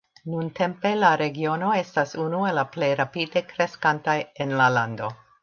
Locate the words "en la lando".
4.47-5.13